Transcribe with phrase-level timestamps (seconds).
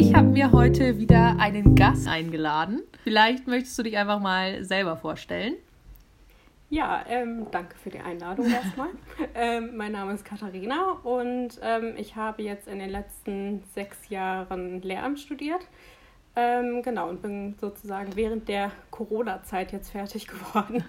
[0.00, 2.84] Ich habe mir heute wieder einen Gast eingeladen.
[3.02, 5.56] Vielleicht möchtest du dich einfach mal selber vorstellen.
[6.70, 8.90] Ja, ähm, danke für die Einladung erstmal.
[9.34, 14.80] ähm, mein Name ist Katharina und ähm, ich habe jetzt in den letzten sechs Jahren
[14.82, 15.66] Lehramt studiert.
[16.36, 20.84] Ähm, genau, und bin sozusagen während der Corona-Zeit jetzt fertig geworden.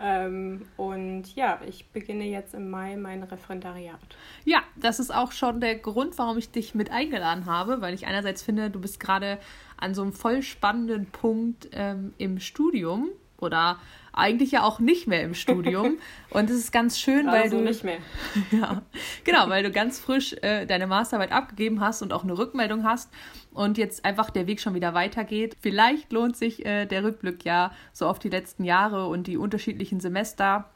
[0.00, 4.00] Ähm, und ja, ich beginne jetzt im Mai mein Referendariat.
[4.44, 8.06] Ja, das ist auch schon der Grund, warum ich dich mit eingeladen habe, weil ich
[8.06, 9.38] einerseits finde, du bist gerade
[9.76, 13.78] an so einem voll spannenden Punkt ähm, im Studium oder
[14.12, 15.98] eigentlich ja auch nicht mehr im Studium.
[16.30, 17.64] Und es ist ganz schön, weil also du.
[17.64, 17.98] nicht mehr.
[18.50, 18.82] ja,
[19.24, 23.10] genau, weil du ganz frisch äh, deine Masterarbeit abgegeben hast und auch eine Rückmeldung hast
[23.52, 25.56] und jetzt einfach der Weg schon wieder weitergeht.
[25.60, 30.00] Vielleicht lohnt sich äh, der Rückblick ja so auf die letzten Jahre und die unterschiedlichen
[30.00, 30.70] Semester.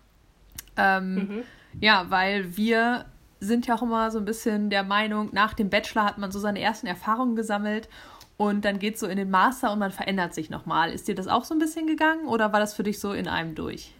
[0.76, 1.42] Ähm, mhm.
[1.80, 3.06] Ja, weil wir
[3.40, 6.38] sind ja auch immer so ein bisschen der Meinung, nach dem Bachelor hat man so
[6.38, 7.88] seine ersten Erfahrungen gesammelt
[8.36, 10.92] und dann geht es so in den Master und man verändert sich nochmal.
[10.92, 13.28] Ist dir das auch so ein bisschen gegangen oder war das für dich so in
[13.28, 13.92] einem durch?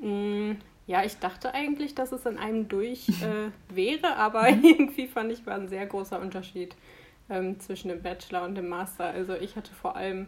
[0.00, 0.52] Mm,
[0.86, 5.46] ja, ich dachte eigentlich, dass es in einem durch äh, wäre, aber irgendwie fand ich,
[5.46, 6.74] war ein sehr großer Unterschied
[7.30, 9.04] ähm, zwischen dem Bachelor und dem Master.
[9.04, 10.26] Also ich hatte vor allem,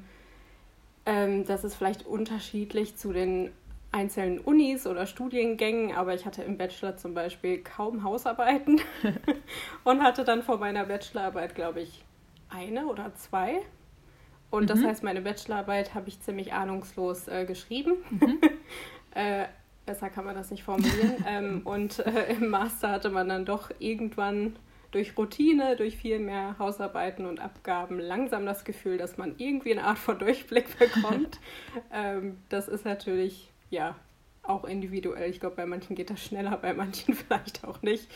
[1.06, 3.50] ähm, das ist vielleicht unterschiedlich zu den
[3.92, 8.80] einzelnen Unis oder Studiengängen, aber ich hatte im Bachelor zum Beispiel kaum Hausarbeiten
[9.84, 12.04] und hatte dann vor meiner Bachelorarbeit, glaube ich,
[12.50, 13.62] eine oder zwei.
[14.50, 14.66] Und mhm.
[14.66, 17.94] das heißt, meine Bachelorarbeit habe ich ziemlich ahnungslos äh, geschrieben.
[18.10, 18.40] Mhm.
[19.14, 19.46] äh,
[19.86, 21.16] besser kann man das nicht formulieren.
[21.26, 24.56] ähm, und äh, im Master hatte man dann doch irgendwann
[24.90, 29.84] durch Routine, durch viel mehr Hausarbeiten und Abgaben langsam das Gefühl, dass man irgendwie eine
[29.84, 31.38] Art von Durchblick bekommt.
[31.92, 33.94] ähm, das ist natürlich, ja,
[34.42, 35.30] auch individuell.
[35.30, 38.08] Ich glaube, bei manchen geht das schneller, bei manchen vielleicht auch nicht.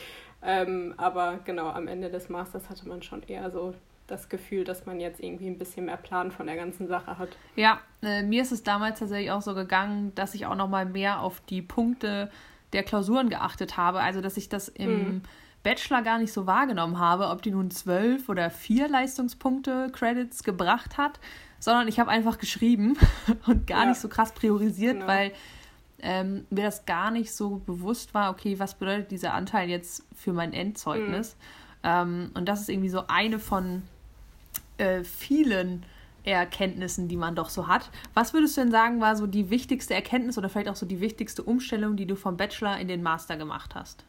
[0.43, 3.75] Ähm, aber genau, am Ende des Masters hatte man schon eher so
[4.06, 7.30] das Gefühl, dass man jetzt irgendwie ein bisschen mehr Plan von der ganzen Sache hat.
[7.56, 10.84] Ja, äh, mir ist es damals tatsächlich auch so gegangen, dass ich auch noch mal
[10.84, 12.31] mehr auf die Punkte
[12.72, 14.00] der Klausuren geachtet habe.
[14.00, 15.22] Also, dass ich das im mhm.
[15.62, 20.98] Bachelor gar nicht so wahrgenommen habe, ob die nun zwölf oder vier Leistungspunkte Credits gebracht
[20.98, 21.19] hat,
[21.59, 22.98] sondern ich habe einfach geschrieben
[23.47, 23.88] und gar ja.
[23.88, 25.06] nicht so krass priorisiert, genau.
[25.06, 25.32] weil
[26.00, 30.34] ähm, mir das gar nicht so bewusst war, okay, was bedeutet dieser Anteil jetzt für
[30.34, 31.37] mein Endzeugnis?
[31.37, 31.41] Mhm.
[31.84, 33.82] Ähm, und das ist irgendwie so eine von
[34.79, 35.85] äh, vielen
[36.25, 37.91] Erkenntnissen, die man doch so hat.
[38.15, 41.01] Was würdest du denn sagen, war so die wichtigste Erkenntnis oder vielleicht auch so die
[41.01, 44.05] wichtigste Umstellung, die du vom Bachelor in den Master gemacht hast?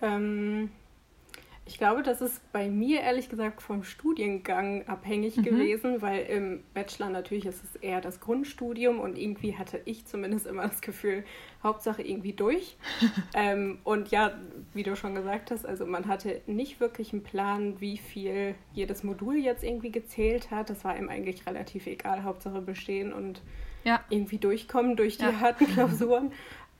[0.00, 0.70] Ähm,
[1.66, 5.42] ich glaube, das ist bei mir ehrlich gesagt vom Studiengang abhängig mhm.
[5.44, 10.46] gewesen, weil im Bachelor natürlich ist es eher das Grundstudium und irgendwie hatte ich zumindest
[10.46, 11.24] immer das Gefühl,
[11.62, 12.76] Hauptsache irgendwie durch.
[13.34, 14.38] ähm, und ja,
[14.74, 19.02] wie du schon gesagt hast, also man hatte nicht wirklich einen Plan, wie viel jedes
[19.02, 20.68] Modul jetzt irgendwie gezählt hat.
[20.68, 23.40] Das war ihm eigentlich relativ egal, Hauptsache bestehen und
[23.84, 24.04] ja.
[24.10, 25.40] irgendwie durchkommen durch die ja.
[25.40, 26.32] harten Klausuren.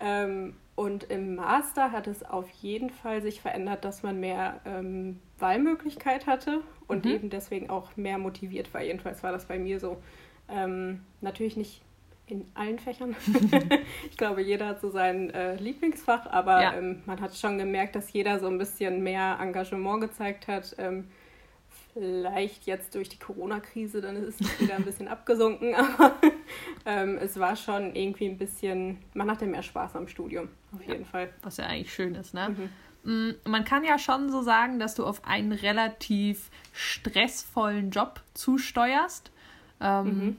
[0.04, 5.20] Ähm, und im Master hat es auf jeden Fall sich verändert, dass man mehr ähm,
[5.38, 7.10] Wahlmöglichkeit hatte und mhm.
[7.12, 8.82] eben deswegen auch mehr motiviert war.
[8.82, 9.96] Jedenfalls war das bei mir so.
[10.48, 11.80] Ähm, natürlich nicht
[12.26, 13.16] in allen Fächern.
[14.10, 16.74] ich glaube, jeder hat so sein äh, Lieblingsfach, aber ja.
[16.74, 20.74] ähm, man hat schon gemerkt, dass jeder so ein bisschen mehr Engagement gezeigt hat.
[20.78, 21.08] Ähm,
[21.94, 26.14] vielleicht jetzt durch die Corona-Krise, dann ist es wieder ein bisschen abgesunken, aber
[26.86, 31.02] ähm, es war schon irgendwie ein bisschen, man hatte mehr Spaß am Studium, auf jeden
[31.02, 31.30] ja, Fall.
[31.42, 32.48] Was ja eigentlich schön ist, ne?
[32.50, 32.70] Mhm.
[33.04, 39.30] Mm, man kann ja schon so sagen, dass du auf einen relativ stressvollen Job zusteuerst.
[39.80, 40.36] Ähm, mhm.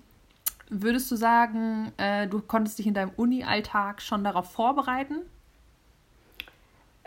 [0.69, 5.17] Würdest du sagen, äh, du konntest dich in deinem Uni-Alltag schon darauf vorbereiten?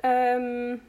[0.02, 0.80] Ähm,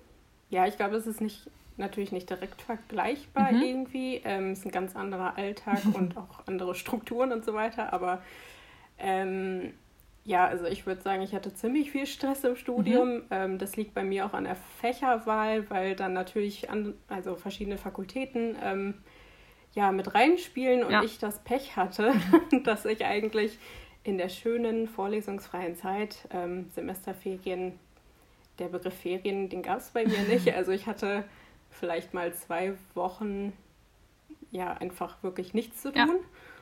[0.51, 3.61] ja, ich glaube, es ist nicht natürlich nicht direkt vergleichbar mhm.
[3.61, 4.21] irgendwie.
[4.23, 7.93] Ähm, es ist ein ganz anderer Alltag und auch andere Strukturen und so weiter.
[7.93, 8.21] Aber
[8.97, 9.73] ähm,
[10.25, 13.15] ja, also ich würde sagen, ich hatte ziemlich viel Stress im Studium.
[13.15, 13.25] Mhm.
[13.31, 17.77] Ähm, das liegt bei mir auch an der Fächerwahl, weil dann natürlich an, also verschiedene
[17.77, 18.93] Fakultäten ähm,
[19.73, 21.03] ja mit reinspielen und ja.
[21.03, 22.13] ich das Pech hatte,
[22.63, 23.57] dass ich eigentlich
[24.03, 27.79] in der schönen vorlesungsfreien Zeit, ähm, Semesterferien,
[28.59, 30.53] der Begriff Ferien, den gab es bei mir nicht.
[30.53, 31.23] Also ich hatte
[31.69, 33.53] vielleicht mal zwei Wochen
[34.51, 36.07] ja einfach wirklich nichts zu tun.
[36.07, 36.15] Ja.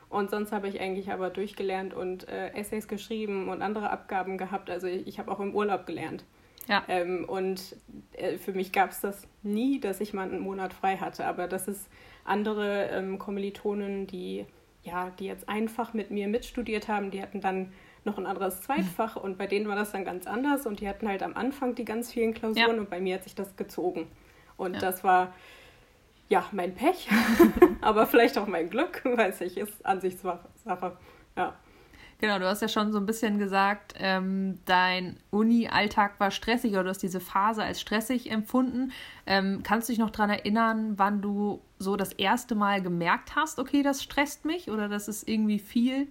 [0.10, 4.70] Und sonst habe ich eigentlich aber durchgelernt und äh, Essays geschrieben und andere Abgaben gehabt.
[4.70, 6.24] Also ich, ich habe auch im Urlaub gelernt.
[6.68, 6.84] Ja.
[6.88, 7.76] Ähm, und
[8.14, 11.26] äh, für mich gab es das nie, dass ich mal einen Monat frei hatte.
[11.26, 11.90] Aber das ist
[12.24, 14.46] andere ähm, Kommilitonen, die
[14.88, 17.74] ja, die jetzt einfach mit mir mitstudiert haben, die hatten dann
[18.06, 21.08] noch ein anderes Zweitfach und bei denen war das dann ganz anders und die hatten
[21.08, 22.80] halt am Anfang die ganz vielen Klausuren ja.
[22.80, 24.08] und bei mir hat sich das gezogen.
[24.58, 24.80] Und ja.
[24.80, 25.34] das war
[26.30, 27.08] ja, mein Pech,
[27.82, 30.98] aber vielleicht auch mein Glück, weiß ich, ist Ansichtssache.
[31.36, 31.56] Ja.
[32.20, 36.86] Genau, du hast ja schon so ein bisschen gesagt, ähm, dein Uni-Alltag war stressig oder
[36.86, 38.92] du hast diese Phase als stressig empfunden.
[39.28, 43.60] Ähm, kannst du dich noch daran erinnern, wann du so das erste Mal gemerkt hast,
[43.60, 46.08] okay, das stresst mich oder das ist irgendwie viel?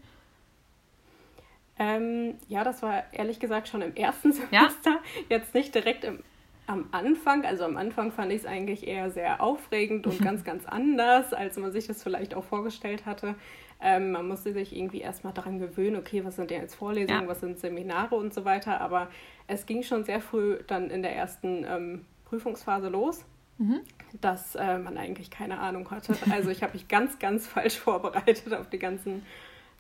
[1.78, 4.90] Ähm, ja, das war ehrlich gesagt schon im ersten Semester.
[4.90, 5.00] Ja?
[5.28, 6.20] Jetzt nicht direkt im,
[6.66, 7.44] am Anfang.
[7.44, 11.56] Also am Anfang fand ich es eigentlich eher sehr aufregend und ganz, ganz anders, als
[11.56, 13.34] man sich das vielleicht auch vorgestellt hatte.
[13.80, 17.28] Ähm, man musste sich irgendwie erstmal daran gewöhnen, okay, was sind denn jetzt Vorlesungen, ja.
[17.28, 18.80] was sind Seminare und so weiter.
[18.80, 19.08] Aber
[19.46, 23.24] es ging schon sehr früh dann in der ersten ähm, Prüfungsphase los,
[23.58, 23.80] mhm.
[24.20, 26.16] dass äh, man eigentlich keine Ahnung hatte.
[26.30, 29.24] Also ich habe mich ganz, ganz falsch vorbereitet auf die ganzen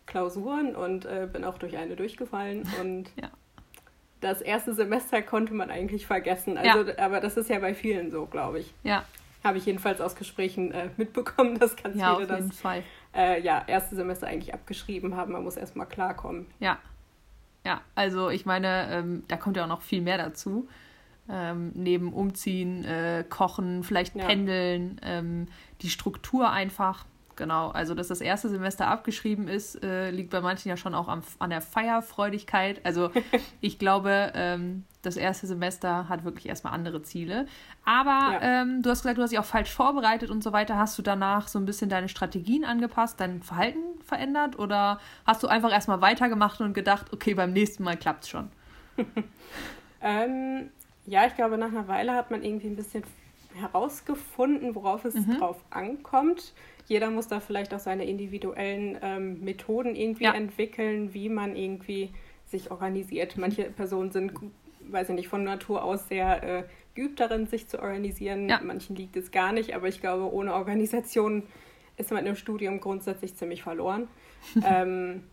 [0.04, 2.68] Klausuren und äh, bin auch durch eine durchgefallen.
[2.80, 3.30] Und ja.
[4.20, 6.56] Das erste Semester konnte man eigentlich vergessen.
[6.58, 6.98] Also, ja.
[6.98, 8.72] Aber das ist ja bei vielen so, glaube ich.
[8.82, 9.04] Ja.
[9.44, 12.50] Habe ich jedenfalls aus Gesprächen äh, mitbekommen, dass ganz ja, viele das
[13.14, 15.32] äh, ja, erste Semester eigentlich abgeschrieben haben.
[15.32, 16.46] Man muss erstmal klarkommen.
[16.58, 16.78] Ja.
[17.64, 20.68] Ja, also ich meine, ähm, da kommt ja auch noch viel mehr dazu.
[21.28, 24.26] Ähm, neben Umziehen, äh, Kochen, vielleicht ja.
[24.26, 25.48] Pendeln, ähm,
[25.82, 27.04] die Struktur einfach.
[27.36, 31.06] Genau, also dass das erste Semester abgeschrieben ist, äh, liegt bei manchen ja schon auch
[31.06, 32.80] am, an der Feierfreudigkeit.
[32.84, 33.10] Also
[33.60, 37.46] ich glaube, ähm, das erste Semester hat wirklich erstmal andere Ziele.
[37.84, 38.62] Aber ja.
[38.62, 40.78] ähm, du hast gesagt, du hast dich auch falsch vorbereitet und so weiter.
[40.78, 45.46] Hast du danach so ein bisschen deine Strategien angepasst, dein Verhalten verändert oder hast du
[45.46, 48.48] einfach erstmal weitergemacht und gedacht, okay, beim nächsten Mal klappt es schon?
[50.00, 50.70] ähm,
[51.04, 53.04] ja, ich glaube, nach einer Weile hat man irgendwie ein bisschen
[53.56, 55.38] herausgefunden, worauf es mhm.
[55.38, 56.52] drauf ankommt
[56.88, 60.34] jeder muss da vielleicht auch seine individuellen ähm, Methoden irgendwie ja.
[60.34, 62.10] entwickeln, wie man irgendwie
[62.46, 63.36] sich organisiert.
[63.36, 64.32] Manche Personen sind,
[64.80, 66.64] weiß ich nicht, von Natur aus sehr äh,
[66.94, 68.48] geübt darin, sich zu organisieren.
[68.48, 68.60] Ja.
[68.62, 71.42] Manchen liegt es gar nicht, aber ich glaube, ohne Organisation
[71.96, 74.06] ist man im Studium grundsätzlich ziemlich verloren.
[74.64, 75.24] ähm,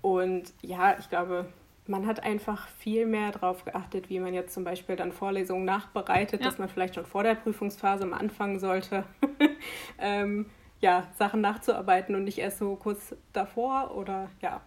[0.00, 1.46] und ja, ich glaube,
[1.86, 6.40] man hat einfach viel mehr darauf geachtet, wie man jetzt zum Beispiel dann Vorlesungen nachbereitet,
[6.40, 6.46] ja.
[6.46, 9.04] dass man vielleicht schon vor der Prüfungsphase mal anfangen sollte.
[9.98, 10.46] ähm,
[10.80, 14.60] ja, Sachen nachzuarbeiten und nicht erst so kurz davor oder ja.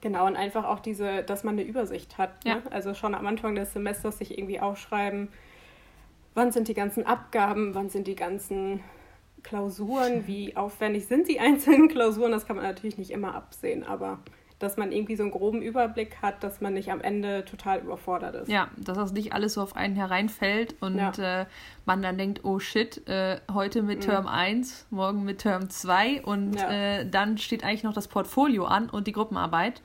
[0.00, 2.44] Genau, und einfach auch diese, dass man eine Übersicht hat.
[2.44, 2.50] Ne?
[2.52, 2.62] Ja.
[2.70, 5.28] Also schon am Anfang des Semesters sich irgendwie aufschreiben,
[6.34, 8.80] wann sind die ganzen Abgaben, wann sind die ganzen
[9.42, 14.20] Klausuren, wie aufwendig sind die einzelnen Klausuren, das kann man natürlich nicht immer absehen, aber
[14.58, 18.34] dass man irgendwie so einen groben Überblick hat, dass man nicht am Ende total überfordert
[18.34, 18.48] ist.
[18.48, 21.42] Ja, dass das nicht alles so auf einen hereinfällt und ja.
[21.42, 21.46] äh,
[21.86, 24.02] man dann denkt, oh shit, äh, heute mit mhm.
[24.02, 26.70] Term 1, morgen mit Term 2 und ja.
[26.70, 29.80] äh, dann steht eigentlich noch das Portfolio an und die Gruppenarbeit.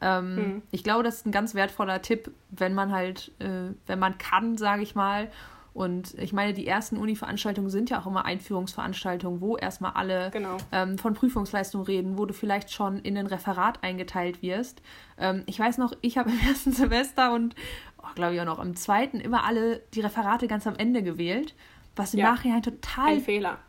[0.00, 0.62] Ähm, mhm.
[0.70, 4.58] Ich glaube, das ist ein ganz wertvoller Tipp, wenn man halt, äh, wenn man kann,
[4.58, 5.30] sage ich mal,
[5.78, 10.56] und ich meine, die ersten Uni-Veranstaltungen sind ja auch immer Einführungsveranstaltungen, wo erstmal alle genau.
[10.72, 14.82] ähm, von Prüfungsleistung reden, wo du vielleicht schon in ein Referat eingeteilt wirst.
[15.18, 17.54] Ähm, ich weiß noch, ich habe im ersten Semester und
[17.98, 21.54] oh, glaube ich auch noch im zweiten immer alle die Referate ganz am Ende gewählt
[21.94, 22.30] was im ja.
[22.30, 23.20] Nachhinein total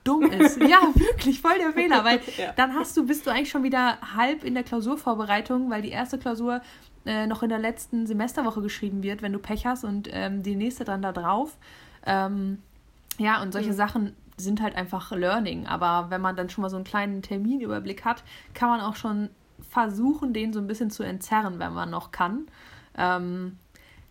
[0.03, 0.57] dumm ist.
[0.61, 2.53] Ja, wirklich, voll der Fehler, weil ja.
[2.55, 6.19] dann hast du, bist du eigentlich schon wieder halb in der Klausurvorbereitung, weil die erste
[6.19, 6.61] Klausur
[7.07, 10.55] äh, noch in der letzten Semesterwoche geschrieben wird, wenn du Pech hast und ähm, die
[10.55, 11.57] nächste dann da drauf.
[12.05, 12.59] Ähm,
[13.17, 13.75] ja, und solche mhm.
[13.75, 15.67] Sachen sind halt einfach Learning.
[15.67, 18.23] Aber wenn man dann schon mal so einen kleinen Terminüberblick hat,
[18.53, 19.29] kann man auch schon
[19.69, 22.47] versuchen, den so ein bisschen zu entzerren, wenn man noch kann.
[22.97, 23.57] Ähm,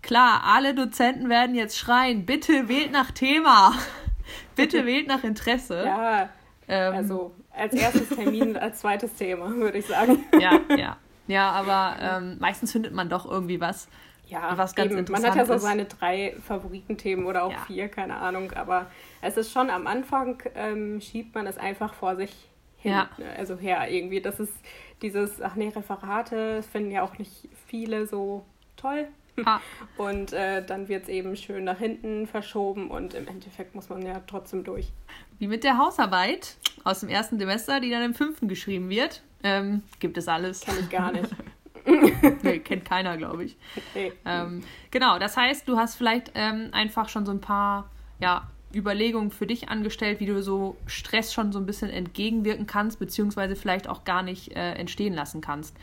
[0.03, 3.73] klar, alle Dozenten werden jetzt schreien, bitte wählt nach Thema.
[4.55, 5.85] bitte wählt nach Interesse.
[5.85, 6.29] Ja,
[6.69, 10.25] ähm, also als erstes Termin, als zweites Thema, würde ich sagen.
[10.39, 10.97] ja, ja.
[11.27, 13.89] Ja, aber ähm, meistens findet man doch irgendwie was,
[14.29, 15.01] ja, was ganz eben.
[15.01, 15.63] interessant Man hat ja so ist.
[15.63, 17.65] seine drei Favoritenthemen oder auch ja.
[17.67, 18.53] vier, keine Ahnung.
[18.53, 18.87] Aber
[19.23, 22.33] es ist schon am Anfang, ähm, schiebt man es einfach vor sich
[22.77, 23.11] hin, ja.
[23.19, 24.21] Ne, also her irgendwie.
[24.21, 24.53] Das ist
[25.03, 28.45] dieses, ach nee, Referate finden ja auch nicht viele so
[28.77, 29.09] toll.
[29.45, 29.61] Ah.
[29.97, 34.05] Und äh, dann wird es eben schön nach hinten verschoben und im Endeffekt muss man
[34.05, 34.91] ja trotzdem durch.
[35.39, 39.23] Wie mit der Hausarbeit aus dem ersten Semester, die dann im fünften geschrieben wird.
[39.45, 40.63] Ähm, gibt es alles.
[40.63, 41.31] Kann ich gar nicht.
[42.43, 43.57] nee, kennt keiner, glaube ich.
[43.91, 44.13] Okay.
[44.25, 47.91] Ähm, genau, das heißt, du hast vielleicht ähm, einfach schon so ein paar
[48.21, 52.99] ja, Überlegungen für dich angestellt, wie du so Stress schon so ein bisschen entgegenwirken kannst,
[52.99, 55.77] beziehungsweise vielleicht auch gar nicht äh, entstehen lassen kannst.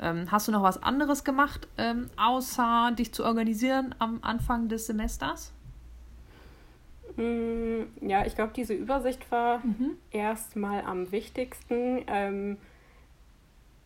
[0.00, 4.86] Ähm, hast du noch was anderes gemacht, ähm, außer dich zu organisieren am Anfang des
[4.86, 5.52] Semesters?
[7.16, 9.96] Mm, ja, ich glaube, diese Übersicht war mhm.
[10.10, 12.02] erstmal am wichtigsten.
[12.06, 12.56] Ähm,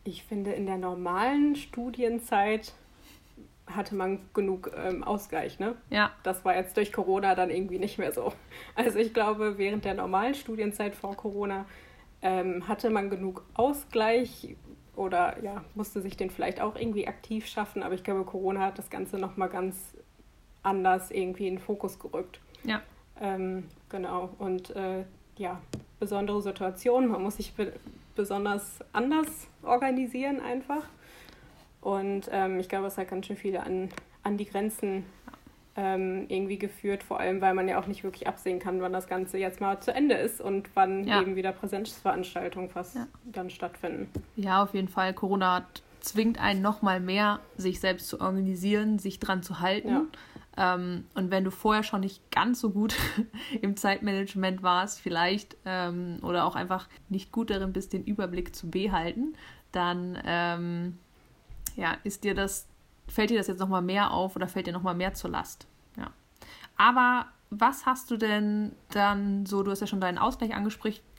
[0.06, 2.74] ich finde, in der normalen Studienzeit
[3.66, 5.74] hatte man genug ähm, Ausgleich, ne?
[5.90, 6.12] Ja.
[6.22, 8.32] Das war jetzt durch Corona dann irgendwie nicht mehr so.
[8.74, 11.66] Also ich glaube, während der normalen Studienzeit vor Corona
[12.22, 14.56] ähm, hatte man genug Ausgleich
[14.94, 18.78] oder ja, musste sich den vielleicht auch irgendwie aktiv schaffen, aber ich glaube, Corona hat
[18.78, 19.96] das Ganze nochmal ganz
[20.62, 22.40] anders irgendwie in den Fokus gerückt.
[22.64, 22.82] Ja.
[23.20, 24.30] Ähm, genau.
[24.38, 25.04] Und äh,
[25.36, 25.60] ja,
[25.98, 27.10] besondere Situationen.
[27.10, 27.52] Man muss sich
[28.16, 30.82] besonders anders organisieren einfach.
[31.80, 33.90] Und ähm, ich glaube, es hat ganz schön viele an,
[34.24, 35.04] an die Grenzen
[35.76, 39.06] ähm, irgendwie geführt, vor allem weil man ja auch nicht wirklich absehen kann, wann das
[39.06, 41.20] Ganze jetzt mal zu Ende ist und wann ja.
[41.20, 43.06] eben wieder Präsenzveranstaltungen fast ja.
[43.24, 44.10] dann stattfinden.
[44.36, 45.12] Ja, auf jeden Fall.
[45.12, 45.66] Corona
[46.00, 49.88] zwingt einen noch mal mehr, sich selbst zu organisieren, sich dran zu halten.
[49.88, 50.02] Ja.
[50.56, 52.96] Ähm, und wenn du vorher schon nicht ganz so gut
[53.62, 58.70] im Zeitmanagement warst, vielleicht, ähm, oder auch einfach nicht gut darin bist, den Überblick zu
[58.70, 59.34] behalten,
[59.72, 60.98] dann ähm,
[61.76, 62.66] ja, ist dir das,
[63.06, 65.66] fällt dir das jetzt nochmal mehr auf oder fällt dir nochmal mehr zur Last.
[65.98, 66.10] Ja.
[66.76, 70.52] Aber was hast du denn dann so, du hast ja schon deinen Ausgleich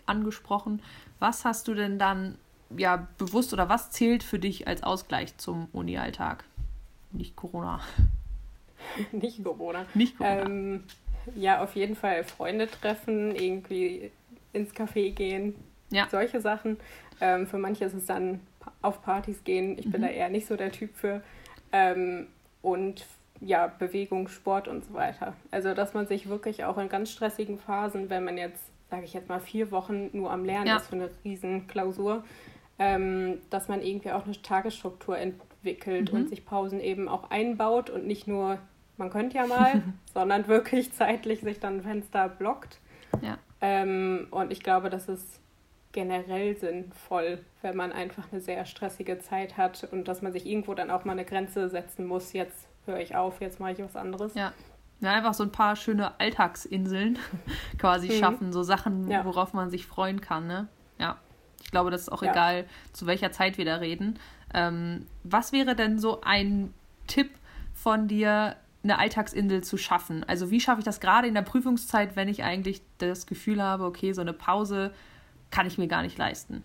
[0.06, 0.82] angesprochen,
[1.20, 2.38] was hast du denn dann
[2.76, 6.44] ja bewusst oder was zählt für dich als Ausgleich zum Uni-Alltag?
[7.12, 7.80] Nicht Corona.
[9.12, 9.86] Nicht Corona.
[9.94, 10.46] Nicht Corona.
[10.46, 10.84] Ähm,
[11.36, 14.12] ja, auf jeden Fall Freunde treffen, irgendwie
[14.54, 15.56] ins Café gehen,
[15.90, 16.08] ja.
[16.10, 16.78] solche Sachen.
[17.20, 18.42] Ähm, für manche ist es dann
[18.82, 19.78] auf Partys gehen.
[19.78, 20.06] Ich bin mhm.
[20.06, 21.22] da eher nicht so der Typ für.
[21.72, 22.28] Ähm,
[22.62, 23.06] und
[23.40, 25.34] ja, Bewegung, Sport und so weiter.
[25.52, 29.14] Also, dass man sich wirklich auch in ganz stressigen Phasen, wenn man jetzt, sage ich
[29.14, 30.78] jetzt mal, vier Wochen nur am Lernen ja.
[30.78, 32.24] ist für eine riesen Klausur,
[32.80, 36.20] ähm, dass man irgendwie auch eine Tagesstruktur entwickelt mhm.
[36.20, 38.58] und sich Pausen eben auch einbaut und nicht nur
[38.98, 42.80] man könnte ja mal, sondern wirklich zeitlich sich dann ein Fenster blockt.
[43.22, 43.38] Ja.
[43.62, 45.40] Ähm, und ich glaube, das ist
[45.92, 50.76] generell sinnvoll, wenn man einfach eine sehr stressige Zeit hat und dass man sich irgendwo
[50.76, 52.34] dann auch mal eine Grenze setzen muss.
[52.34, 54.34] Jetzt höre ich auf, jetzt mache ich was anderes.
[54.36, 54.54] Ja.
[55.00, 57.20] Ja, einfach so ein paar schöne Alltagsinseln
[57.78, 58.14] quasi mhm.
[58.14, 59.24] schaffen, so Sachen, ja.
[59.26, 60.68] worauf man sich freuen kann, ne?
[60.98, 61.18] Ja.
[61.64, 62.32] Ich glaube, das ist auch ja.
[62.32, 64.20] egal, zu welcher Zeit wir da reden.
[64.54, 66.74] Ähm, was wäre denn so ein
[67.06, 67.30] Tipp
[67.74, 68.56] von dir,
[68.90, 70.24] eine Alltagsinsel zu schaffen.
[70.24, 73.86] Also wie schaffe ich das gerade in der Prüfungszeit, wenn ich eigentlich das Gefühl habe,
[73.86, 74.94] okay, so eine Pause
[75.52, 76.64] kann ich mir gar nicht leisten.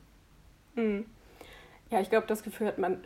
[0.74, 1.06] Mhm.
[1.90, 3.04] Ja, ich glaube, das Gefühl hat man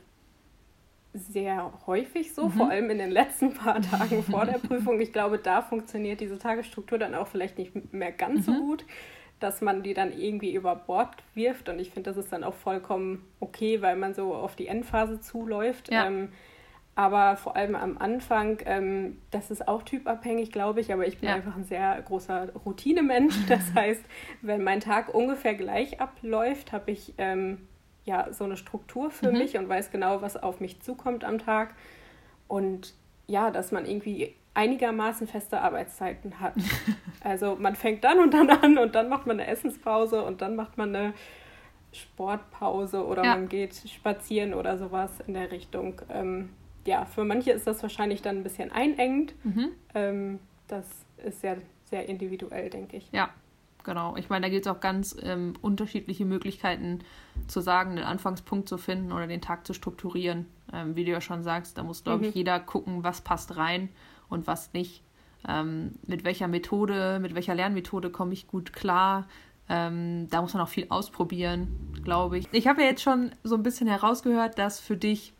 [1.12, 2.52] sehr häufig so, mhm.
[2.52, 5.00] vor allem in den letzten paar Tagen vor der Prüfung.
[5.00, 8.52] Ich glaube, da funktioniert diese Tagesstruktur dann auch vielleicht nicht mehr ganz mhm.
[8.52, 8.84] so gut,
[9.40, 11.68] dass man die dann irgendwie über Bord wirft.
[11.68, 15.20] Und ich finde, das ist dann auch vollkommen okay, weil man so auf die Endphase
[15.20, 15.90] zuläuft.
[15.90, 16.06] Ja.
[16.06, 16.28] Ähm,
[16.96, 21.28] aber vor allem am Anfang, ähm, das ist auch typabhängig, glaube ich, aber ich bin
[21.28, 21.34] ja.
[21.34, 23.36] einfach ein sehr großer Routinemensch.
[23.48, 24.02] Das heißt,
[24.40, 27.68] wenn mein Tag ungefähr gleich abläuft, habe ich ähm,
[28.04, 29.38] ja so eine Struktur für mhm.
[29.38, 31.74] mich und weiß genau, was auf mich zukommt am Tag.
[32.48, 32.94] Und
[33.26, 36.54] ja, dass man irgendwie einigermaßen feste Arbeitszeiten hat.
[37.20, 40.54] Also man fängt dann und dann an und dann macht man eine Essenspause und dann
[40.54, 41.12] macht man eine
[41.90, 43.30] Sportpause oder ja.
[43.30, 46.00] man geht spazieren oder sowas in der Richtung.
[46.08, 46.50] Ähm,
[46.86, 49.34] ja, für manche ist das wahrscheinlich dann ein bisschen einengend.
[49.44, 49.68] Mhm.
[49.94, 50.38] Ähm,
[50.68, 50.86] das
[51.24, 53.08] ist ja sehr individuell, denke ich.
[53.12, 53.30] Ja,
[53.84, 54.16] genau.
[54.16, 57.00] Ich meine, da gibt es auch ganz ähm, unterschiedliche Möglichkeiten
[57.46, 60.46] zu sagen, den Anfangspunkt zu finden oder den Tag zu strukturieren.
[60.72, 62.28] Ähm, wie du ja schon sagst, da muss, glaube mhm.
[62.30, 63.88] ich, jeder gucken, was passt rein
[64.28, 65.02] und was nicht.
[65.48, 69.28] Ähm, mit welcher Methode, mit welcher Lernmethode komme ich gut klar.
[69.68, 71.68] Ähm, da muss man auch viel ausprobieren,
[72.04, 72.48] glaube ich.
[72.52, 75.32] Ich habe ja jetzt schon so ein bisschen herausgehört, dass für dich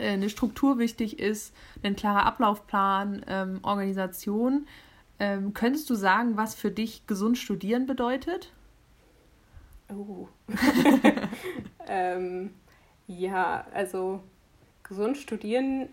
[0.00, 4.66] eine Struktur wichtig ist, ein klarer Ablaufplan, ähm, Organisation.
[5.18, 8.52] Ähm, könntest du sagen, was für dich gesund studieren bedeutet?
[9.94, 10.28] Oh.
[11.88, 12.54] ähm,
[13.06, 14.20] ja, also
[14.82, 15.88] gesund studieren,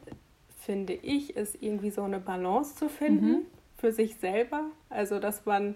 [0.59, 3.45] finde ich, ist irgendwie so eine Balance zu finden mhm.
[3.77, 4.65] für sich selber.
[4.89, 5.75] Also, dass man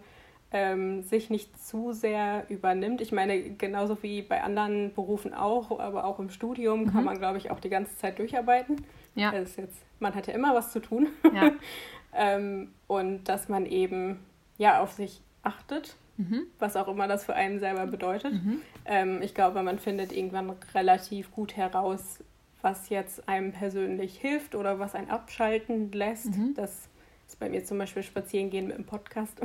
[0.53, 3.01] ähm, sich nicht zu sehr übernimmt.
[3.01, 6.91] Ich meine, genauso wie bei anderen Berufen auch, aber auch im Studium mhm.
[6.91, 8.83] kann man, glaube ich, auch die ganze Zeit durcharbeiten.
[9.15, 9.31] Ja.
[9.31, 11.07] Das ist jetzt, man hat ja immer was zu tun.
[11.33, 11.51] Ja.
[12.13, 14.19] ähm, und dass man eben
[14.57, 16.43] ja auf sich achtet, mhm.
[16.59, 18.33] was auch immer das für einen selber bedeutet.
[18.33, 18.61] Mhm.
[18.85, 22.19] Ähm, ich glaube, man findet irgendwann relativ gut heraus,
[22.61, 26.37] was jetzt einem persönlich hilft oder was einen abschalten lässt.
[26.37, 26.53] Mhm.
[26.55, 26.89] Das
[27.31, 29.39] ist bei mir zum Beispiel spazieren gehen mit dem Podcast.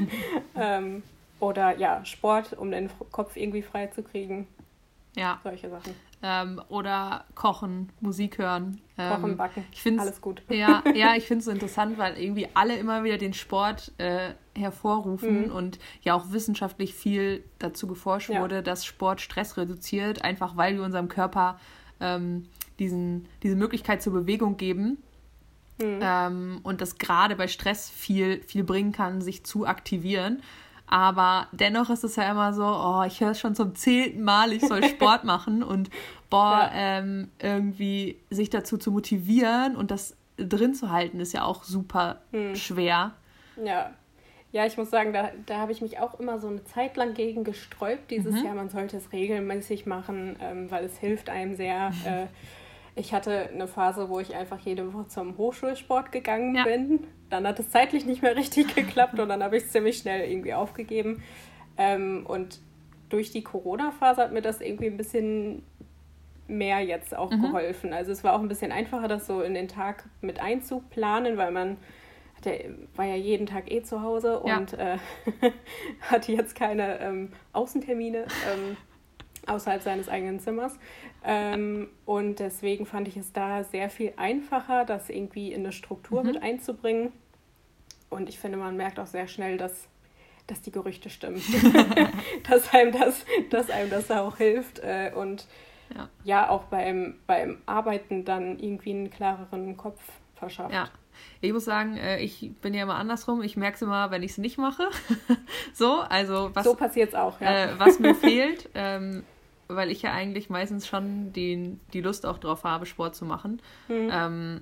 [0.56, 1.02] ähm,
[1.38, 4.46] oder ja, Sport, um den Kopf irgendwie frei zu kriegen.
[5.14, 5.40] Ja.
[5.42, 5.94] Solche Sachen.
[6.22, 8.80] Ähm, oder kochen, Musik hören.
[8.96, 9.64] Ähm, kochen, backen.
[9.70, 10.42] Ich alles gut.
[10.48, 14.30] Ja, ja ich finde es so interessant, weil irgendwie alle immer wieder den Sport äh,
[14.56, 15.52] hervorrufen mhm.
[15.52, 18.40] und ja auch wissenschaftlich viel dazu geforscht ja.
[18.40, 21.58] wurde, dass Sport Stress reduziert, einfach weil wir unserem Körper
[22.00, 24.98] ähm, diesen, diese Möglichkeit zur Bewegung geben.
[25.78, 26.00] Mhm.
[26.00, 30.42] Ähm, und das gerade bei Stress viel, viel bringen kann, sich zu aktivieren.
[30.86, 34.52] Aber dennoch ist es ja immer so, oh, ich höre es schon zum zehnten Mal,
[34.52, 35.90] ich soll Sport machen und
[36.30, 36.98] boah, ja.
[36.98, 42.20] ähm, irgendwie sich dazu zu motivieren und das drin zu halten, ist ja auch super
[42.30, 42.54] hm.
[42.54, 43.12] schwer.
[43.62, 43.90] Ja.
[44.52, 47.14] Ja, ich muss sagen, da, da habe ich mich auch immer so eine Zeit lang
[47.14, 48.44] gegen gesträubt, dieses mhm.
[48.46, 51.92] Jahr, man sollte es regelmäßig machen, ähm, weil es hilft einem sehr.
[52.06, 52.26] Äh,
[52.96, 56.64] ich hatte eine Phase, wo ich einfach jede Woche zum Hochschulsport gegangen ja.
[56.64, 57.06] bin.
[57.28, 60.28] Dann hat es zeitlich nicht mehr richtig geklappt und dann habe ich es ziemlich schnell
[60.28, 61.22] irgendwie aufgegeben.
[61.76, 62.58] Ähm, und
[63.10, 65.62] durch die Corona-Phase hat mir das irgendwie ein bisschen
[66.48, 67.42] mehr jetzt auch mhm.
[67.42, 67.92] geholfen.
[67.92, 71.52] Also es war auch ein bisschen einfacher, das so in den Tag mit einzuplanen, weil
[71.52, 71.76] man
[72.36, 74.94] hatte, war ja jeden Tag eh zu Hause und ja.
[74.94, 74.98] äh,
[76.00, 78.76] hatte jetzt keine ähm, Außentermine ähm,
[79.46, 80.78] außerhalb seines eigenen Zimmers.
[81.24, 86.22] Ähm, und deswegen fand ich es da sehr viel einfacher, das irgendwie in eine Struktur
[86.22, 86.32] mhm.
[86.32, 87.12] mit einzubringen.
[88.10, 89.88] Und ich finde, man merkt auch sehr schnell, dass,
[90.46, 91.42] dass die Gerüchte stimmen.
[92.48, 94.78] dass, einem das, dass einem das auch hilft.
[94.80, 95.46] Äh, und
[95.94, 96.08] ja.
[96.24, 100.00] ja, auch beim, beim Arbeiten dann irgendwie einen klareren Kopf
[100.34, 100.72] verschafft.
[100.72, 100.88] Ja.
[101.40, 103.42] Ich muss sagen, äh, ich bin ja immer andersrum.
[103.42, 104.88] Ich merke es immer, wenn ich es nicht mache.
[105.72, 106.64] so, also was.
[106.64, 107.64] So passiert es auch, ja.
[107.64, 109.24] Äh, was mir fehlt, ähm,
[109.68, 113.60] weil ich ja eigentlich meistens schon den, die Lust auch drauf habe, Sport zu machen.
[113.88, 114.10] Mhm.
[114.12, 114.60] Ähm,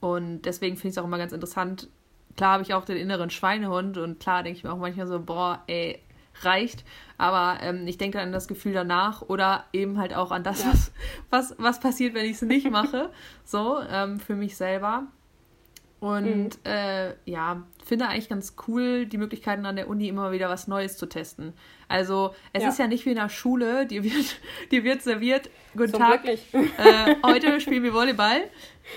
[0.00, 1.88] und deswegen finde ich es auch immer ganz interessant.
[2.36, 5.20] Klar habe ich auch den inneren Schweinehund und klar denke ich mir auch manchmal so,
[5.20, 6.00] boah, ey,
[6.42, 6.84] reicht.
[7.18, 10.70] Aber ähm, ich denke an das Gefühl danach oder eben halt auch an das, ja.
[10.70, 10.92] was,
[11.30, 13.10] was, was passiert, wenn ich es nicht mache.
[13.44, 15.04] so, ähm, für mich selber.
[16.00, 16.50] Und mhm.
[16.64, 20.96] äh, ja, finde eigentlich ganz cool, die Möglichkeiten an der Uni immer wieder was Neues
[20.96, 21.52] zu testen.
[21.88, 22.68] Also es ja.
[22.70, 24.40] ist ja nicht wie in der Schule, dir wird,
[24.70, 26.38] dir wird serviert, guten so Tag, äh,
[27.22, 28.44] heute spielen wir Volleyball.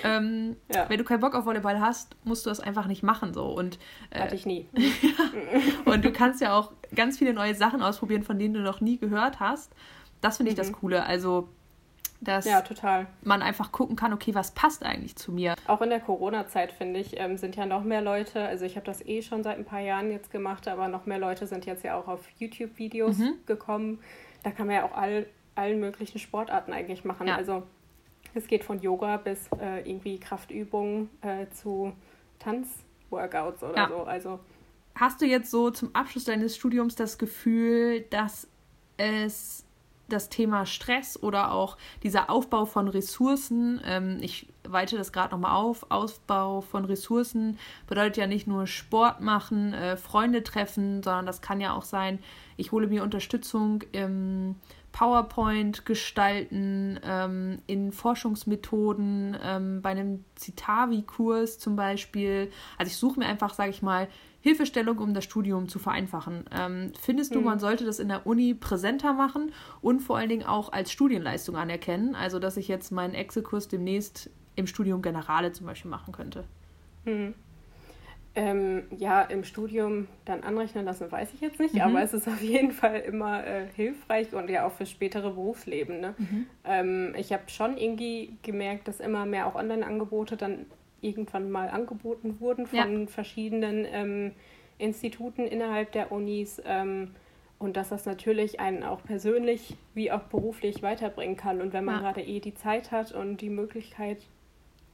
[0.03, 0.89] Ähm, ja.
[0.89, 3.33] Wenn du keinen Bock auf Volleyball hast, musst du das einfach nicht machen.
[3.33, 3.47] So.
[3.47, 3.79] Und,
[4.09, 4.69] äh, Hatte ich nie.
[5.85, 8.97] und du kannst ja auch ganz viele neue Sachen ausprobieren, von denen du noch nie
[8.97, 9.73] gehört hast.
[10.21, 10.61] Das finde ich mhm.
[10.61, 11.05] das Coole.
[11.05, 11.49] Also
[12.23, 13.07] dass ja, total.
[13.21, 15.55] man einfach gucken kann, okay, was passt eigentlich zu mir.
[15.67, 18.85] Auch in der Corona-Zeit, finde ich, ähm, sind ja noch mehr Leute, also ich habe
[18.85, 21.83] das eh schon seit ein paar Jahren jetzt gemacht, aber noch mehr Leute sind jetzt
[21.83, 23.33] ja auch auf YouTube-Videos mhm.
[23.45, 23.99] gekommen.
[24.43, 27.27] Da kann man ja auch all, allen möglichen Sportarten eigentlich machen.
[27.27, 27.35] Ja.
[27.35, 27.63] Also
[28.33, 31.93] es geht von Yoga bis äh, irgendwie Kraftübungen äh, zu
[32.39, 33.87] Tanzworkouts oder ja.
[33.87, 34.03] so.
[34.03, 34.39] Also
[34.95, 38.47] Hast du jetzt so zum Abschluss deines Studiums das Gefühl, dass
[38.97, 39.62] es
[40.09, 45.55] das Thema Stress oder auch dieser Aufbau von Ressourcen, ähm, ich weite das gerade nochmal
[45.55, 51.41] auf, Aufbau von Ressourcen bedeutet ja nicht nur Sport machen, äh, Freunde treffen, sondern das
[51.41, 52.19] kann ja auch sein,
[52.57, 54.55] ich hole mir Unterstützung im
[54.93, 62.51] PowerPoint gestalten, ähm, in Forschungsmethoden, ähm, bei einem Citavi-Kurs zum Beispiel.
[62.77, 64.07] Also ich suche mir einfach, sage ich mal,
[64.39, 66.45] Hilfestellung, um das Studium zu vereinfachen.
[66.51, 67.45] Ähm, findest du, mhm.
[67.45, 69.51] man sollte das in der Uni präsenter machen
[69.81, 72.13] und vor allen Dingen auch als Studienleistung anerkennen?
[72.13, 76.43] Also, dass ich jetzt meinen Excel-Kurs demnächst im Studium Generale zum Beispiel machen könnte.
[77.05, 77.33] Mhm.
[78.35, 81.81] Ähm, ja, im Studium dann anrechnen lassen, weiß ich jetzt nicht, mhm.
[81.81, 85.99] aber es ist auf jeden Fall immer äh, hilfreich und ja auch für spätere Berufsleben.
[85.99, 86.15] Ne?
[86.17, 86.47] Mhm.
[86.65, 90.65] Ähm, ich habe schon irgendwie gemerkt, dass immer mehr auch Online-Angebote dann
[91.01, 93.07] irgendwann mal angeboten wurden von ja.
[93.07, 94.31] verschiedenen ähm,
[94.79, 97.11] Instituten innerhalb der Unis ähm,
[97.59, 101.61] und dass das natürlich einen auch persönlich wie auch beruflich weiterbringen kann.
[101.61, 102.01] Und wenn man ja.
[102.01, 104.17] gerade eh die Zeit hat und die Möglichkeit,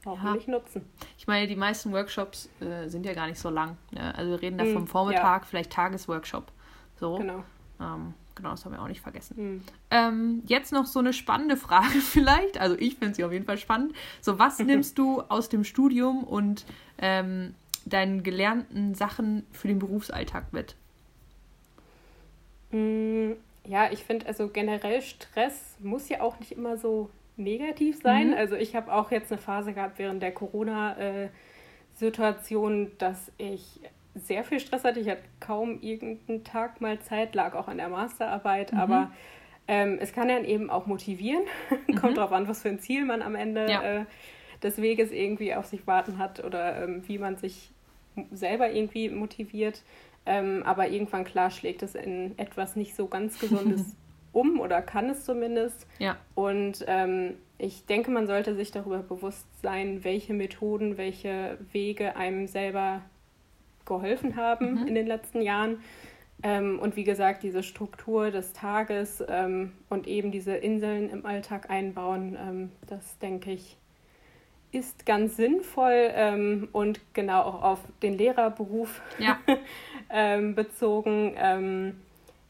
[0.03, 0.33] warum ja.
[0.33, 0.85] nicht nutzen?
[1.17, 3.77] Ich meine, die meisten Workshops äh, sind ja gar nicht so lang.
[3.91, 4.13] Ne?
[4.15, 6.51] Also wir reden da vom hm, Vormittag, vielleicht Tagesworkshop.
[6.99, 7.17] So.
[7.17, 7.43] Genau.
[7.79, 9.35] Ähm, genau, das haben wir auch nicht vergessen.
[9.37, 9.61] Mhm.
[9.91, 12.59] Ähm, jetzt noch so eine spannende Frage vielleicht.
[12.59, 13.93] Also ich finde sie auf jeden Fall spannend.
[14.21, 16.65] So, was nimmst du aus dem Studium und
[16.97, 20.75] ähm, deinen gelernten Sachen für den Berufsalltag mit?
[22.71, 23.31] Mm,
[23.65, 28.29] ja, ich finde also generell Stress muss ja auch nicht immer so negativ sein.
[28.29, 28.35] Mhm.
[28.35, 33.79] Also ich habe auch jetzt eine Phase gehabt während der Corona-Situation, dass ich
[34.15, 34.99] sehr viel Stress hatte.
[34.99, 38.79] Ich hatte kaum irgendeinen Tag mal Zeit, lag auch an der Masterarbeit, mhm.
[38.79, 39.11] aber
[39.67, 41.43] ähm, es kann dann eben auch motivieren.
[41.99, 42.15] Kommt mhm.
[42.15, 43.81] darauf an, was für ein Ziel man am Ende ja.
[43.81, 44.05] äh,
[44.61, 47.71] des Weges irgendwie auf sich warten hat oder ähm, wie man sich
[48.31, 49.83] selber irgendwie motiviert.
[50.25, 53.95] Ähm, aber irgendwann klar schlägt es in etwas nicht so ganz Gesundes
[54.31, 55.87] um oder kann es zumindest.
[55.97, 56.17] Ja.
[56.35, 62.47] Und ähm, ich denke, man sollte sich darüber bewusst sein, welche Methoden, welche Wege einem
[62.47, 63.01] selber
[63.85, 64.87] geholfen haben mhm.
[64.87, 65.79] in den letzten Jahren.
[66.41, 71.69] Ähm, und wie gesagt, diese Struktur des Tages ähm, und eben diese Inseln im Alltag
[71.69, 73.75] einbauen, ähm, das denke ich,
[74.71, 79.39] ist ganz sinnvoll ähm, und genau auch auf den Lehrerberuf ja.
[80.11, 81.35] Ähm, bezogen.
[81.37, 82.01] Ähm,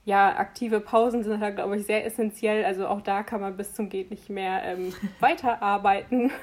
[0.09, 2.65] ja, aktive Pausen sind da, glaube ich, sehr essentiell.
[2.65, 4.75] Also auch da kann man bis zum Geht nicht mehr
[5.19, 6.31] weiterarbeiten.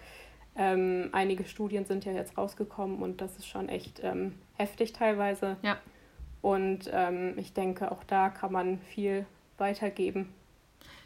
[0.55, 5.57] ähm, einige Studien sind ja jetzt rausgekommen und das ist schon echt ähm, heftig teilweise.
[5.61, 5.77] Ja.
[6.41, 9.25] Und ähm, ich denke, auch da kann man viel
[9.57, 10.33] weitergeben.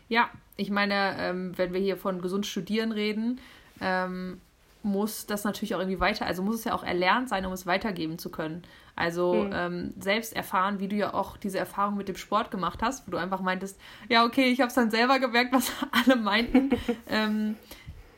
[0.09, 3.39] Ja, ich meine, ähm, wenn wir hier von gesund studieren reden,
[3.81, 4.41] ähm,
[4.83, 7.65] muss das natürlich auch irgendwie weiter, also muss es ja auch erlernt sein, um es
[7.65, 8.63] weitergeben zu können.
[8.95, 9.51] Also mhm.
[9.53, 13.11] ähm, selbst erfahren, wie du ja auch diese Erfahrung mit dem Sport gemacht hast, wo
[13.11, 16.71] du einfach meintest, ja, okay, ich habe es dann selber gemerkt, was alle meinten.
[17.07, 17.55] ähm,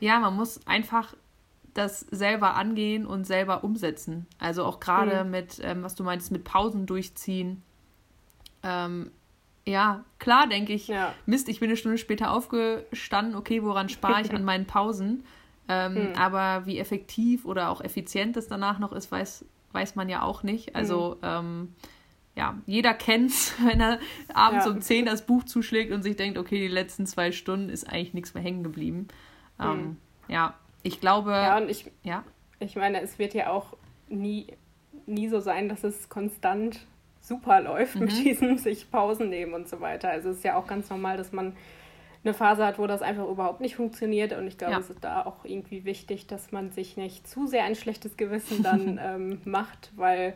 [0.00, 1.14] ja, man muss einfach
[1.74, 4.26] das selber angehen und selber umsetzen.
[4.38, 5.30] Also auch gerade mhm.
[5.30, 7.62] mit, ähm, was du meintest, mit Pausen durchziehen.
[8.62, 9.10] Ähm,
[9.70, 11.14] ja, klar denke ich, ja.
[11.26, 15.24] Mist, ich bin eine Stunde später aufgestanden, okay, woran spare ich an meinen Pausen?
[15.68, 16.12] Ähm, hm.
[16.16, 20.42] Aber wie effektiv oder auch effizient es danach noch ist, weiß, weiß man ja auch
[20.42, 20.74] nicht.
[20.74, 21.18] Also hm.
[21.22, 21.74] ähm,
[22.36, 24.00] ja, jeder kennt es, wenn er
[24.34, 24.72] abends ja.
[24.72, 28.14] um 10 das Buch zuschlägt und sich denkt, okay, die letzten zwei Stunden ist eigentlich
[28.14, 29.08] nichts mehr hängen geblieben.
[29.60, 29.96] Ähm, hm.
[30.28, 31.30] Ja, ich glaube.
[31.30, 32.24] Ja, und ich, ja?
[32.58, 33.76] ich meine, es wird ja auch
[34.08, 34.46] nie,
[35.06, 36.80] nie so sein, dass es konstant
[37.20, 38.02] super läuft mhm.
[38.02, 40.10] mit diesem sich Pausen nehmen und so weiter.
[40.10, 41.54] Also es ist ja auch ganz normal, dass man
[42.22, 44.32] eine Phase hat, wo das einfach überhaupt nicht funktioniert.
[44.32, 44.78] Und ich glaube, ja.
[44.80, 48.62] es ist da auch irgendwie wichtig, dass man sich nicht zu sehr ein schlechtes Gewissen
[48.62, 50.34] dann ähm, macht, weil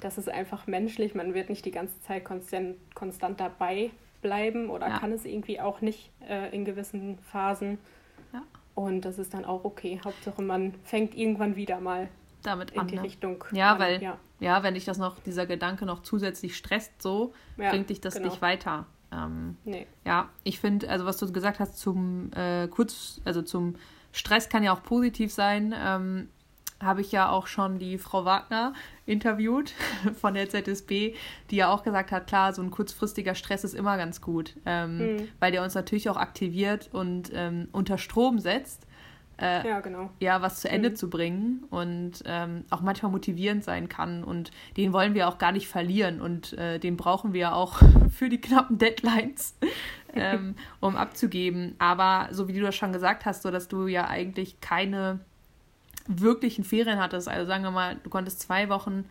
[0.00, 1.14] das ist einfach menschlich.
[1.14, 3.90] Man wird nicht die ganze Zeit konstant, konstant dabei
[4.22, 4.98] bleiben oder ja.
[4.98, 7.78] kann es irgendwie auch nicht äh, in gewissen Phasen.
[8.32, 8.42] Ja.
[8.74, 10.00] Und das ist dann auch okay.
[10.02, 12.08] Hauptsache, man fängt irgendwann wieder mal
[12.42, 13.02] damit in an, die ne?
[13.02, 13.44] Richtung.
[13.52, 13.78] Ja, an.
[13.78, 14.18] weil, ja.
[14.40, 14.62] ja.
[14.62, 18.28] wenn dich das noch, dieser Gedanke noch zusätzlich stresst, so, bringt dich das genau.
[18.28, 18.86] nicht weiter.
[19.12, 19.86] Ähm, nee.
[20.04, 23.76] Ja, ich finde, also was du gesagt hast zum äh, kurz, also zum
[24.12, 25.74] Stress kann ja auch positiv sein.
[25.76, 26.28] Ähm,
[26.80, 28.72] habe ich ja auch schon die Frau Wagner
[29.04, 29.74] interviewt
[30.20, 31.14] von der ZSB,
[31.50, 34.98] die ja auch gesagt hat, klar, so ein kurzfristiger Stress ist immer ganz gut, ähm,
[34.98, 35.28] mhm.
[35.40, 38.86] weil der uns natürlich auch aktiviert und ähm, unter Strom setzt
[39.40, 40.10] äh, ja, genau.
[40.18, 40.96] ja, was zu Ende mhm.
[40.96, 44.24] zu bringen und ähm, auch manchmal motivierend sein kann.
[44.24, 48.28] Und den wollen wir auch gar nicht verlieren und äh, den brauchen wir auch für
[48.28, 49.56] die knappen Deadlines,
[50.14, 51.74] ähm, um abzugeben.
[51.78, 55.20] Aber so wie du das schon gesagt hast, so dass du ja eigentlich keine
[56.08, 57.28] wirklichen Ferien hattest.
[57.28, 59.04] Also sagen wir mal, du konntest zwei Wochen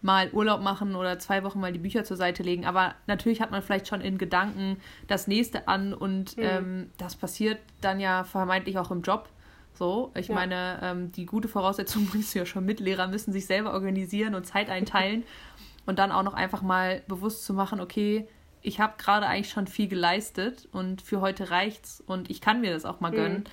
[0.00, 2.64] mal Urlaub machen oder zwei Wochen mal die Bücher zur Seite legen.
[2.64, 6.42] Aber natürlich hat man vielleicht schon in Gedanken das nächste an und mhm.
[6.42, 9.28] ähm, das passiert dann ja vermeintlich auch im Job.
[9.76, 10.34] So, ich ja.
[10.34, 12.80] meine, ähm, die gute Voraussetzung bringst du ja schon mit.
[12.80, 15.24] Lehrer müssen sich selber organisieren und Zeit einteilen
[15.86, 18.26] und dann auch noch einfach mal bewusst zu machen, okay,
[18.62, 22.72] ich habe gerade eigentlich schon viel geleistet und für heute reicht's und ich kann mir
[22.72, 23.16] das auch mal mhm.
[23.16, 23.44] gönnen,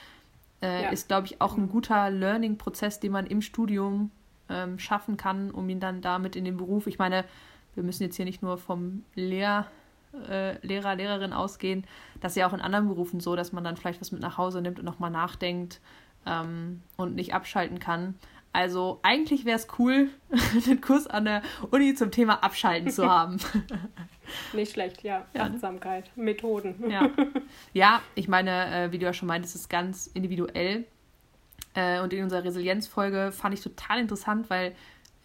[0.62, 0.90] äh, ja.
[0.90, 4.10] ist, glaube ich, auch ein guter Learning-Prozess, den man im Studium
[4.50, 7.26] ähm, schaffen kann, um ihn dann damit in den Beruf, ich meine,
[7.76, 9.68] wir müssen jetzt hier nicht nur vom Lehr
[10.30, 11.86] äh, Lehrer, Lehrerin ausgehen,
[12.22, 14.38] das ist ja auch in anderen Berufen so, dass man dann vielleicht was mit nach
[14.38, 15.80] Hause nimmt und nochmal nachdenkt
[16.26, 18.16] ähm, und nicht abschalten kann.
[18.54, 20.10] Also eigentlich wäre es cool,
[20.66, 23.38] einen Kurs an der Uni zum Thema Abschalten zu haben.
[24.54, 25.26] Nicht schlecht, ja.
[25.34, 25.44] ja.
[25.44, 26.90] Achtsamkeit, Methoden.
[26.90, 27.10] Ja,
[27.74, 30.86] ja ich meine, äh, wie du ja schon meintest, ist es ganz individuell.
[31.74, 34.76] Äh, und in unserer Resilienzfolge fand ich total interessant, weil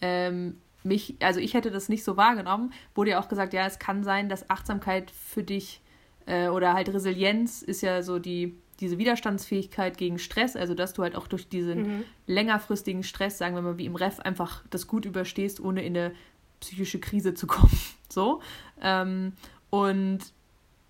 [0.00, 3.78] ähm, mich, also ich hätte das nicht so wahrgenommen, wurde ja auch gesagt, ja, es
[3.78, 5.82] kann sein, dass Achtsamkeit für dich
[6.24, 11.02] äh, oder halt Resilienz ist ja so die diese Widerstandsfähigkeit gegen Stress, also dass du
[11.02, 12.04] halt auch durch diesen mhm.
[12.26, 16.14] längerfristigen Stress, sagen wir mal wie im Ref, einfach das gut überstehst, ohne in eine
[16.60, 17.76] psychische Krise zu kommen.
[18.10, 18.40] So.
[18.80, 19.34] Ähm,
[19.68, 20.20] und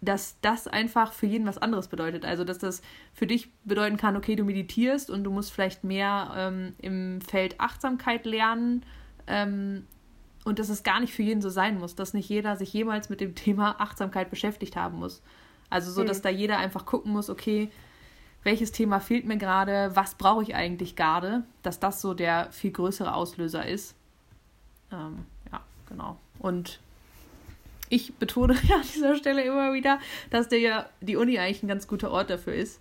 [0.01, 2.25] dass das einfach für jeden was anderes bedeutet.
[2.25, 2.81] Also, dass das
[3.13, 7.59] für dich bedeuten kann, okay, du meditierst und du musst vielleicht mehr ähm, im Feld
[7.59, 8.85] Achtsamkeit lernen
[9.27, 9.87] ähm,
[10.45, 13.09] und dass es gar nicht für jeden so sein muss, dass nicht jeder sich jemals
[13.09, 15.23] mit dem Thema Achtsamkeit beschäftigt haben muss.
[15.71, 16.23] Also so, dass mhm.
[16.23, 17.71] da jeder einfach gucken muss, okay,
[18.43, 22.71] welches Thema fehlt mir gerade, was brauche ich eigentlich gerade, dass das so der viel
[22.71, 23.95] größere Auslöser ist.
[24.93, 26.17] Ähm, ja, genau.
[26.39, 26.81] Und
[27.89, 29.99] ich betone an dieser Stelle immer wieder,
[30.31, 32.81] dass der, die Uni eigentlich ein ganz guter Ort dafür ist,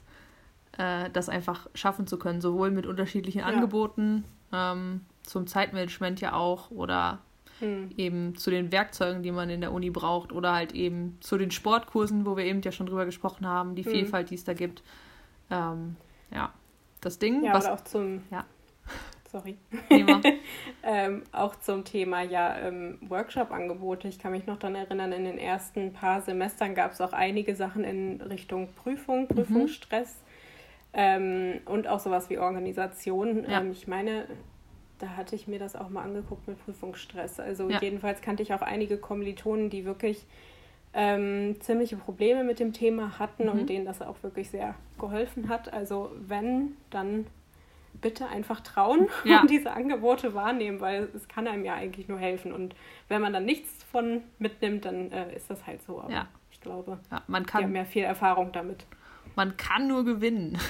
[0.78, 3.46] äh, das einfach schaffen zu können, sowohl mit unterschiedlichen ja.
[3.46, 4.24] Angeboten,
[4.54, 7.20] ähm, zum Zeitmanagement ja auch oder
[7.60, 7.90] hm.
[7.98, 11.52] eben zu den Werkzeugen, die man in der Uni braucht oder halt eben zu den
[11.52, 13.92] Sportkursen, wo wir eben ja schon drüber gesprochen haben, die hm.
[13.92, 14.84] Vielfalt, die es da gibt.
[15.50, 15.96] Ähm,
[16.32, 16.54] ja,
[17.02, 17.44] das Ding.
[17.44, 18.24] Ja, was, auch zum.
[18.32, 18.46] Ja.
[19.32, 19.58] Sorry.
[20.84, 24.08] ähm, auch zum Thema ja ähm, Workshop-Angebote.
[24.08, 27.56] Ich kann mich noch daran erinnern, in den ersten paar Semestern gab es auch einige
[27.56, 29.28] Sachen in Richtung Prüfung, mhm.
[29.28, 30.16] Prüfungsstress
[30.96, 31.60] mhm.
[31.66, 33.44] und auch sowas wie Organisation.
[33.44, 33.60] Ja.
[33.60, 34.28] Ähm, ich meine,
[35.00, 37.40] da hatte ich mir das auch mal angeguckt mit Prüfungsstress.
[37.40, 37.80] Also ja.
[37.82, 40.26] jedenfalls kannte ich auch einige Kommilitonen, die wirklich
[40.94, 43.52] ähm, ziemliche Probleme mit dem Thema hatten mhm.
[43.52, 45.72] und denen das auch wirklich sehr geholfen hat.
[45.72, 47.28] Also wenn, dann
[48.02, 49.42] bitte einfach trauen ja.
[49.42, 52.52] und diese Angebote wahrnehmen, weil es kann einem ja eigentlich nur helfen.
[52.52, 52.76] Und
[53.08, 56.02] wenn man dann nichts von mitnimmt, dann äh, ist das halt so.
[56.02, 56.28] Aber ja.
[56.52, 58.86] ich glaube, ja, man kann, die haben ja viel Erfahrung damit.
[59.36, 60.58] Man kann nur gewinnen.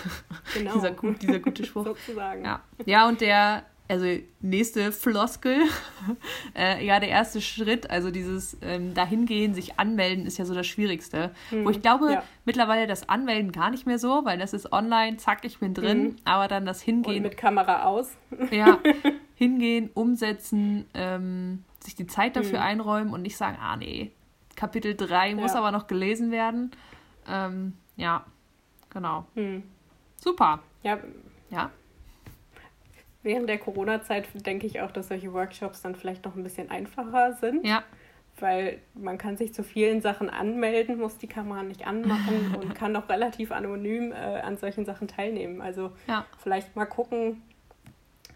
[0.53, 0.73] Genau.
[0.73, 1.83] dieser, dieser gute Spruch.
[1.85, 2.43] Sozusagen.
[2.43, 2.61] Ja.
[2.85, 4.05] ja, und der also
[4.41, 5.61] nächste Floskel,
[6.55, 10.67] äh, ja, der erste Schritt, also dieses ähm, Dahingehen, sich anmelden, ist ja so das
[10.67, 11.31] Schwierigste.
[11.51, 12.23] Mhm, Wo ich glaube, ja.
[12.45, 16.03] mittlerweile das Anmelden gar nicht mehr so, weil das ist online, zack, ich bin drin,
[16.03, 16.15] mhm.
[16.25, 17.17] aber dann das Hingehen.
[17.17, 18.11] Und mit Kamera aus.
[18.51, 18.79] ja,
[19.35, 22.65] hingehen, umsetzen, ähm, sich die Zeit dafür mhm.
[22.65, 24.11] einräumen und nicht sagen, ah nee,
[24.55, 25.35] Kapitel 3 ja.
[25.35, 26.71] muss aber noch gelesen werden.
[27.29, 28.25] Ähm, ja,
[28.89, 29.27] genau.
[29.35, 29.63] Mhm.
[30.17, 30.59] Super.
[30.83, 30.99] Ja.
[31.49, 31.71] Ja
[33.27, 37.33] während der Corona-Zeit denke ich auch, dass solche Workshops dann vielleicht noch ein bisschen einfacher
[37.33, 37.65] sind.
[37.65, 37.83] Ja.
[38.39, 42.95] Weil man kann sich zu vielen Sachen anmelden, muss die Kamera nicht anmachen und kann
[42.95, 45.61] auch relativ anonym äh, an solchen Sachen teilnehmen.
[45.61, 46.25] Also ja.
[46.39, 47.41] vielleicht mal gucken,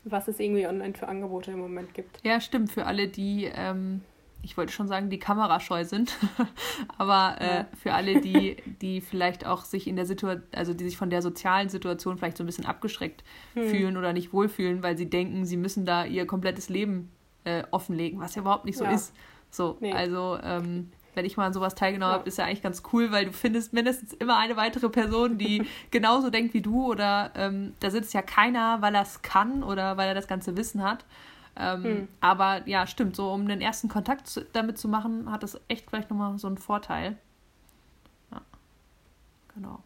[0.04, 2.20] was es irgendwie online für Angebote im Moment gibt.
[2.24, 2.72] Ja, stimmt.
[2.72, 4.02] Für alle, die ähm,
[4.44, 6.18] ich wollte schon sagen, die kamerascheu sind,
[6.98, 10.98] aber äh, für alle, die, die vielleicht auch sich in der Situation, also die sich
[10.98, 13.24] von der sozialen Situation vielleicht so ein bisschen abgeschreckt
[13.54, 13.70] hm.
[13.70, 17.12] fühlen oder nicht wohlfühlen, weil sie denken, sie müssen da ihr komplettes Leben
[17.44, 18.92] äh, offenlegen, was ja überhaupt nicht so ja.
[18.92, 19.14] ist.
[19.50, 19.92] So, nee.
[19.92, 22.20] also ähm, wenn ich mal an sowas teilgenommen ja.
[22.20, 25.66] habe, ist ja eigentlich ganz cool, weil du findest mindestens immer eine weitere Person, die
[25.92, 29.98] genauso denkt wie du oder ähm, da sitzt ja keiner, weil er es kann oder
[29.98, 31.06] weil er das ganze Wissen hat.
[31.56, 32.08] Ähm, hm.
[32.22, 35.90] Aber ja, stimmt, so um den ersten Kontakt zu, damit zu machen, hat das echt
[35.90, 37.18] vielleicht nochmal so einen Vorteil.
[38.32, 38.42] Ja,
[39.54, 39.84] genau.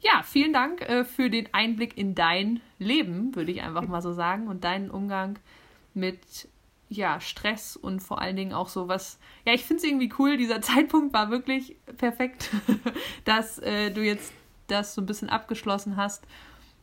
[0.00, 4.12] Ja, vielen Dank äh, für den Einblick in dein Leben, würde ich einfach mal so
[4.12, 5.38] sagen, und deinen Umgang
[5.94, 6.48] mit
[6.88, 9.18] ja, Stress und vor allen Dingen auch so was.
[9.46, 10.36] Ja, ich finde es irgendwie cool.
[10.36, 12.50] Dieser Zeitpunkt war wirklich perfekt,
[13.24, 14.32] dass äh, du jetzt
[14.66, 16.24] das so ein bisschen abgeschlossen hast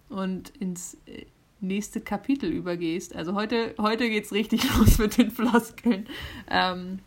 [0.09, 1.25] und ins äh,
[1.62, 3.15] nächste Kapitel übergehst.
[3.15, 6.08] Also heute, heute geht es richtig los mit den Floskeln.
[6.50, 7.00] Ähm,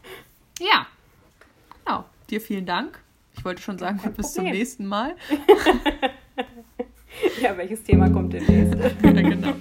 [0.61, 0.87] ja,
[1.85, 2.05] genau.
[2.31, 3.01] Dir vielen Dank.
[3.37, 5.17] Ich wollte schon sagen, bis zum nächsten Mal.
[7.41, 8.75] ja, welches Thema kommt demnächst?
[9.03, 9.55] ja, genau.